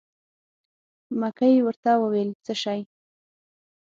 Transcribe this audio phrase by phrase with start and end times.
[1.19, 2.79] مکۍ ورته وویل: څه شی.